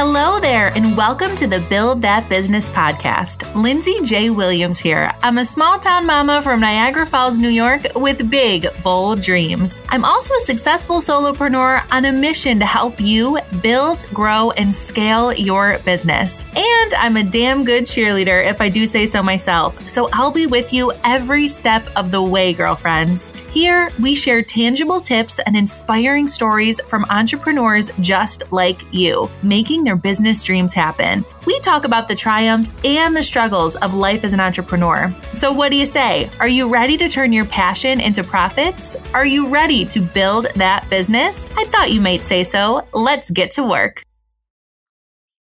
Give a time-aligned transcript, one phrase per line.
[0.00, 3.52] Hello there, and welcome to the Build That Business podcast.
[3.60, 4.30] Lindsay J.
[4.30, 5.12] Williams here.
[5.24, 9.82] I'm a small town mama from Niagara Falls, New York, with big, bold dreams.
[9.88, 15.32] I'm also a successful solopreneur on a mission to help you build, grow, and scale
[15.32, 16.46] your business.
[16.54, 19.88] And I'm a damn good cheerleader, if I do say so myself.
[19.88, 23.30] So I'll be with you every step of the way, girlfriends.
[23.50, 29.96] Here, we share tangible tips and inspiring stories from entrepreneurs just like you, making their
[29.96, 31.24] business dreams happen.
[31.46, 35.14] We talk about the triumphs and the struggles of life as an entrepreneur.
[35.32, 36.28] So, what do you say?
[36.40, 38.96] Are you ready to turn your passion into profits?
[39.14, 41.50] Are you ready to build that business?
[41.56, 42.86] I thought you might say so.
[42.92, 44.02] Let's get to work.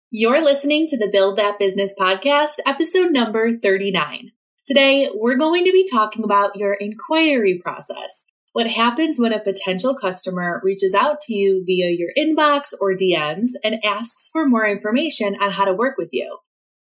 [0.09, 4.31] You're listening to the Build That Business podcast, episode number 39.
[4.65, 8.25] Today, we're going to be talking about your inquiry process.
[8.51, 13.49] What happens when a potential customer reaches out to you via your inbox or DMs
[13.63, 16.39] and asks for more information on how to work with you?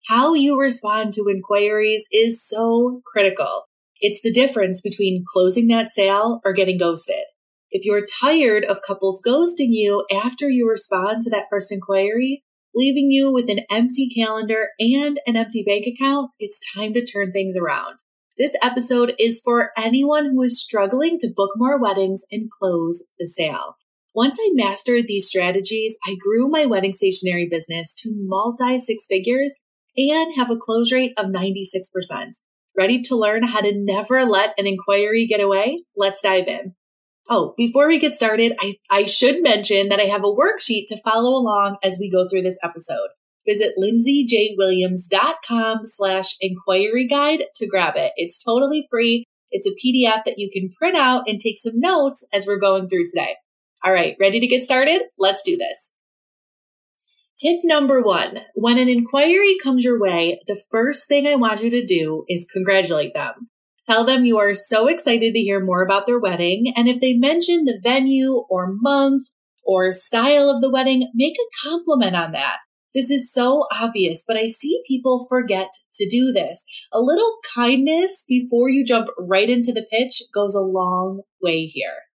[0.08, 3.62] How you respond to inquiries is so critical.
[4.00, 7.22] It's the difference between closing that sale or getting ghosted.
[7.70, 12.42] If you're tired of couples ghosting you after you respond to that first inquiry,
[12.74, 17.30] leaving you with an empty calendar and an empty bank account, it's time to turn
[17.30, 18.01] things around.
[18.38, 23.26] This episode is for anyone who is struggling to book more weddings and close the
[23.26, 23.76] sale.
[24.14, 29.54] Once I mastered these strategies, I grew my wedding stationery business to multi six figures
[29.98, 32.30] and have a close rate of 96%.
[32.74, 35.84] Ready to learn how to never let an inquiry get away?
[35.94, 36.74] Let's dive in.
[37.28, 41.00] Oh, before we get started, I, I should mention that I have a worksheet to
[41.04, 43.08] follow along as we go through this episode.
[43.46, 48.12] Visit lindsayjwilliams.com slash inquiry guide to grab it.
[48.16, 49.26] It's totally free.
[49.50, 52.88] It's a PDF that you can print out and take some notes as we're going
[52.88, 53.34] through today.
[53.84, 55.02] All right, ready to get started?
[55.18, 55.92] Let's do this.
[57.38, 61.70] Tip number one when an inquiry comes your way, the first thing I want you
[61.70, 63.50] to do is congratulate them.
[63.84, 66.72] Tell them you are so excited to hear more about their wedding.
[66.76, 69.26] And if they mention the venue or month
[69.64, 72.58] or style of the wedding, make a compliment on that.
[72.94, 76.64] This is so obvious, but I see people forget to do this.
[76.92, 82.11] A little kindness before you jump right into the pitch goes a long way here.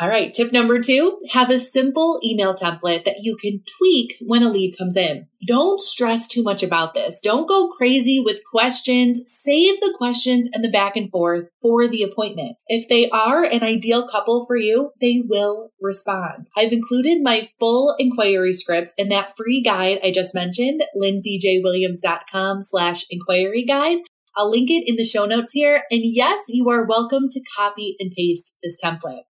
[0.00, 0.32] All right.
[0.32, 4.76] Tip number two, have a simple email template that you can tweak when a lead
[4.78, 5.26] comes in.
[5.44, 7.20] Don't stress too much about this.
[7.20, 9.24] Don't go crazy with questions.
[9.26, 12.56] Save the questions and the back and forth for the appointment.
[12.68, 16.46] If they are an ideal couple for you, they will respond.
[16.56, 23.04] I've included my full inquiry script in that free guide I just mentioned, lindsayjwilliams.com slash
[23.10, 23.98] inquiry guide.
[24.36, 25.82] I'll link it in the show notes here.
[25.90, 29.22] And yes, you are welcome to copy and paste this template.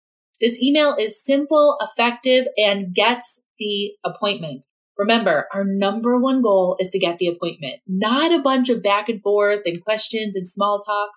[0.40, 4.64] This email is simple, effective, and gets the appointment.
[4.98, 9.08] Remember, our number one goal is to get the appointment, not a bunch of back
[9.08, 11.10] and forth and questions and small talk.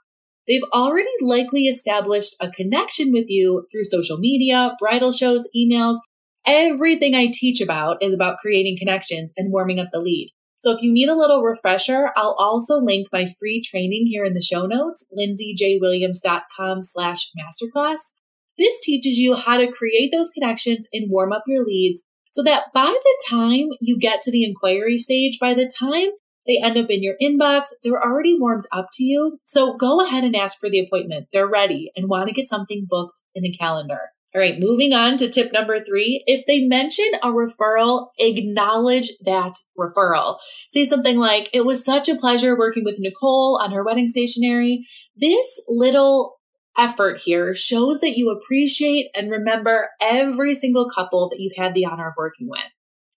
[0.48, 5.98] They've already likely established a connection with you through social media, bridal shows, emails.
[6.46, 10.32] Everything I teach about is about creating connections and warming up the lead.
[10.60, 14.34] So if you need a little refresher, I'll also link my free training here in
[14.34, 18.19] the show notes, lindsayjwilliams.com slash masterclass.
[18.60, 22.66] This teaches you how to create those connections and warm up your leads so that
[22.74, 26.10] by the time you get to the inquiry stage, by the time
[26.46, 29.38] they end up in your inbox, they're already warmed up to you.
[29.46, 31.28] So go ahead and ask for the appointment.
[31.32, 34.00] They're ready and want to get something booked in the calendar.
[34.36, 36.24] All right, moving on to tip number three.
[36.28, 40.38] If they mention a referral, acknowledge that referral.
[40.70, 44.86] Say something like, it was such a pleasure working with Nicole on her wedding stationery.
[45.16, 46.39] This little
[46.80, 51.86] effort here shows that you appreciate and remember every single couple that you've had the
[51.86, 52.62] honor of working with.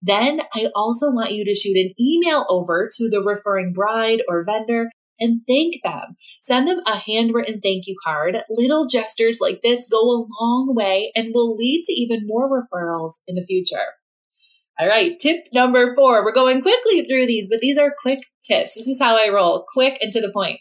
[0.03, 4.45] Then I also want you to shoot an email over to the referring bride or
[4.45, 4.91] vendor
[5.21, 6.17] and thank them.
[6.41, 8.39] Send them a handwritten thank you card.
[8.51, 13.13] Little gestures like this go a long way and will lead to even more referrals
[13.29, 13.95] in the future.
[14.81, 16.25] All right, tip number four.
[16.25, 18.75] We're going quickly through these, but these are quick tips.
[18.75, 20.59] This is how I roll quick and to the point.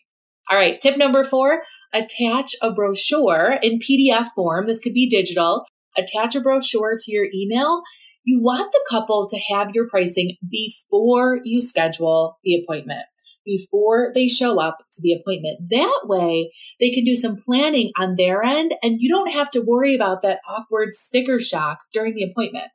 [0.49, 0.79] All right.
[0.79, 4.65] Tip number four, attach a brochure in PDF form.
[4.65, 5.65] This could be digital.
[5.97, 7.81] Attach a brochure to your email.
[8.23, 13.05] You want the couple to have your pricing before you schedule the appointment,
[13.45, 15.69] before they show up to the appointment.
[15.69, 19.63] That way they can do some planning on their end and you don't have to
[19.65, 22.67] worry about that awkward sticker shock during the appointment.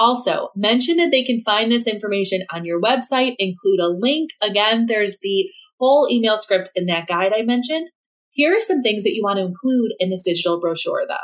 [0.00, 4.30] Also, mention that they can find this information on your website, include a link.
[4.40, 7.90] Again, there's the whole email script in that guide I mentioned.
[8.30, 11.14] Here are some things that you want to include in this digital brochure though.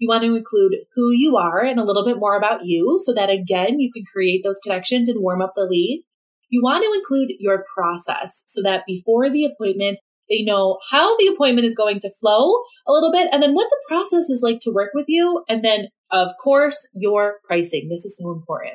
[0.00, 3.14] You want to include who you are and a little bit more about you so
[3.14, 6.02] that again, you can create those connections and warm up the lead.
[6.48, 11.28] You want to include your process so that before the appointment, they know how the
[11.32, 14.58] appointment is going to flow a little bit and then what the process is like
[14.62, 15.44] to work with you.
[15.48, 17.88] And then, of course, your pricing.
[17.90, 18.74] This is so important.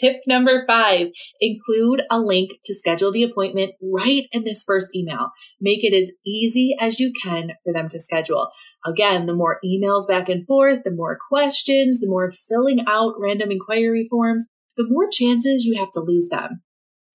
[0.00, 1.08] Tip number five,
[1.40, 5.30] include a link to schedule the appointment right in this first email.
[5.60, 8.48] Make it as easy as you can for them to schedule.
[8.86, 13.50] Again, the more emails back and forth, the more questions, the more filling out random
[13.50, 14.46] inquiry forms,
[14.76, 16.62] the more chances you have to lose them.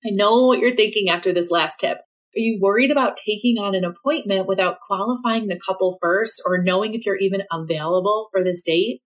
[0.05, 1.99] I know what you're thinking after this last tip.
[1.99, 6.95] Are you worried about taking on an appointment without qualifying the couple first or knowing
[6.95, 9.01] if you're even available for this date?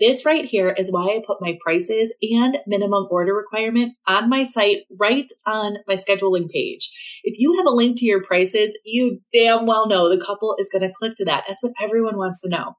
[0.00, 4.44] This right here is why I put my prices and minimum order requirement on my
[4.44, 7.20] site right on my scheduling page.
[7.24, 10.70] If you have a link to your prices, you damn well know the couple is
[10.70, 11.44] going to click to that.
[11.48, 12.74] That's what everyone wants to know.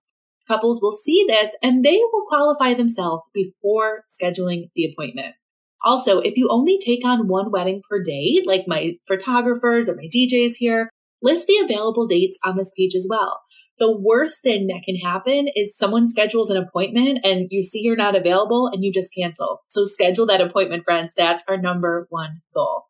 [0.48, 5.36] Couples will see this and they will qualify themselves before scheduling the appointment.
[5.83, 10.07] Also, if you only take on one wedding per day, like my photographers or my
[10.13, 10.89] DJs here,
[11.21, 13.42] list the available dates on this page as well
[13.80, 17.95] the worst thing that can happen is someone schedules an appointment and you see you're
[17.95, 19.62] not available and you just cancel.
[19.68, 21.13] So schedule that appointment, friends.
[21.16, 22.86] That's our number one goal.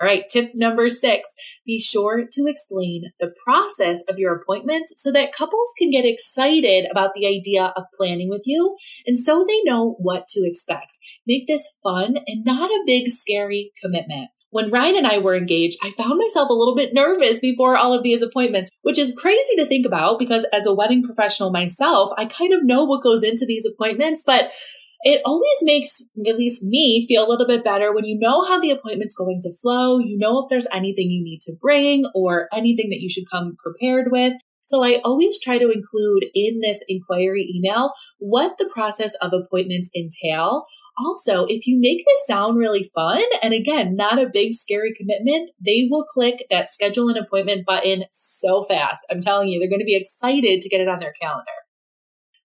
[0.00, 0.24] All right.
[0.28, 1.32] Tip number six,
[1.64, 6.86] be sure to explain the process of your appointments so that couples can get excited
[6.90, 8.76] about the idea of planning with you
[9.06, 10.98] and so they know what to expect.
[11.28, 15.80] Make this fun and not a big scary commitment when Ryan and I were engaged,
[15.82, 19.56] I found myself a little bit nervous before all of these appointments, which is crazy
[19.56, 23.24] to think about because as a wedding professional myself, I kind of know what goes
[23.24, 24.52] into these appointments, but
[25.00, 28.60] it always makes at least me feel a little bit better when you know how
[28.60, 29.98] the appointment's going to flow.
[29.98, 33.56] You know if there's anything you need to bring or anything that you should come
[33.60, 34.34] prepared with.
[34.64, 39.90] So I always try to include in this inquiry email what the process of appointments
[39.94, 40.64] entail.
[40.98, 45.50] Also, if you make this sound really fun, and again, not a big scary commitment,
[45.64, 49.04] they will click that schedule an appointment button so fast.
[49.10, 51.44] I'm telling you, they're going to be excited to get it on their calendar.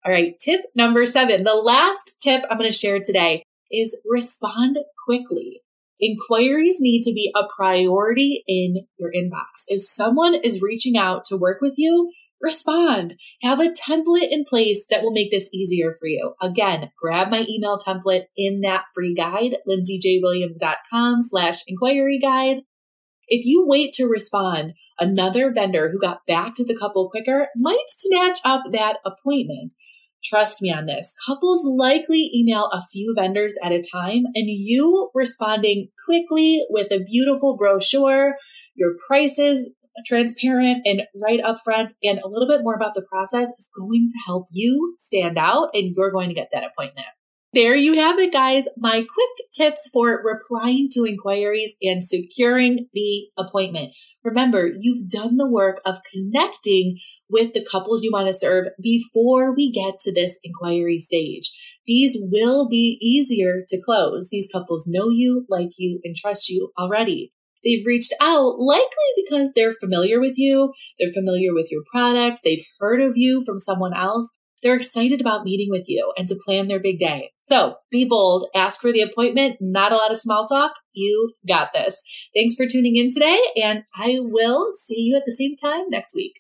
[0.06, 0.38] All right.
[0.40, 1.44] Tip number seven.
[1.44, 5.62] The last tip I'm going to share today is respond quickly.
[6.00, 9.66] Inquiries need to be a priority in your inbox.
[9.68, 12.12] If someone is reaching out to work with you,
[12.42, 13.16] respond.
[13.42, 16.36] Have a template in place that will make this easier for you.
[16.42, 22.62] Again, grab my email template in that free guide, lindsayjwilliams.com slash inquiry guide.
[23.28, 27.86] If you wait to respond, another vendor who got back to the couple quicker might
[27.88, 29.74] snatch up that appointment.
[30.24, 31.16] Trust me on this.
[31.26, 37.04] Couples likely email a few vendors at a time and you responding quickly with a
[37.04, 38.36] beautiful brochure,
[38.76, 39.74] your prices
[40.06, 44.08] transparent and right up front and a little bit more about the process is going
[44.10, 47.08] to help you stand out and you're going to get that appointment.
[47.52, 48.66] There you have it, guys.
[48.78, 53.94] My quick tips for replying to inquiries and securing the appointment.
[54.24, 59.56] Remember, you've done the work of connecting with the couples you want to serve before
[59.56, 61.52] we get to this inquiry stage.
[61.88, 64.30] These will be easier to close.
[64.30, 67.34] These couples know you, like you, and trust you already.
[67.64, 68.86] They've reached out likely
[69.18, 70.72] because they're familiar with you.
[71.00, 72.42] They're familiar with your products.
[72.44, 74.30] They've heard of you from someone else.
[74.62, 77.32] They're excited about meeting with you and to plan their big day.
[77.46, 80.74] So be bold, ask for the appointment, not a lot of small talk.
[80.94, 82.02] You got this.
[82.36, 86.14] Thanks for tuning in today, and I will see you at the same time next
[86.14, 86.39] week.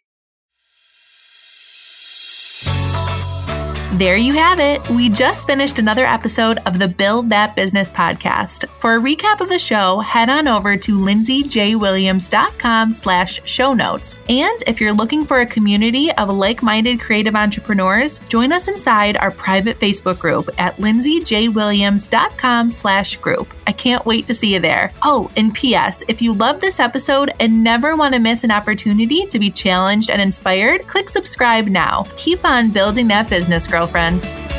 [3.99, 4.89] There you have it.
[4.89, 8.65] We just finished another episode of the Build That Business podcast.
[8.79, 14.21] For a recap of the show, head on over to lindsayjwilliams.com slash show notes.
[14.29, 19.31] And if you're looking for a community of like-minded creative entrepreneurs, join us inside our
[19.31, 23.53] private Facebook group at lindsayjwilliams.com slash group.
[23.67, 24.93] I can't wait to see you there.
[25.03, 26.05] Oh, and P.S.
[26.07, 30.09] If you love this episode and never want to miss an opportunity to be challenged
[30.09, 32.05] and inspired, click subscribe now.
[32.15, 34.58] Keep on building that business, girlfriends.